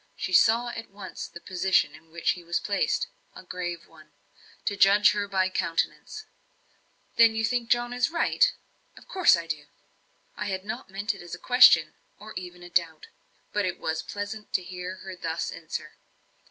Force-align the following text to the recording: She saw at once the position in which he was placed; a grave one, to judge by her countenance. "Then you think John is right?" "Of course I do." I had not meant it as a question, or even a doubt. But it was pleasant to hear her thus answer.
She 0.15 0.33
saw 0.33 0.69
at 0.69 0.89
once 0.89 1.27
the 1.27 1.39
position 1.39 1.93
in 1.93 2.09
which 2.09 2.31
he 2.31 2.43
was 2.43 2.59
placed; 2.59 3.05
a 3.35 3.43
grave 3.43 3.85
one, 3.87 4.13
to 4.65 4.75
judge 4.75 5.13
by 5.29 5.45
her 5.47 5.51
countenance. 5.53 6.25
"Then 7.17 7.35
you 7.35 7.45
think 7.45 7.69
John 7.69 7.93
is 7.93 8.09
right?" 8.09 8.51
"Of 8.97 9.07
course 9.07 9.37
I 9.37 9.45
do." 9.45 9.65
I 10.35 10.47
had 10.47 10.65
not 10.65 10.89
meant 10.89 11.13
it 11.13 11.21
as 11.21 11.35
a 11.35 11.37
question, 11.37 11.93
or 12.17 12.33
even 12.35 12.63
a 12.63 12.69
doubt. 12.71 13.09
But 13.53 13.65
it 13.65 13.77
was 13.79 14.01
pleasant 14.01 14.51
to 14.53 14.63
hear 14.63 14.95
her 15.05 15.15
thus 15.15 15.51
answer. 15.51 15.93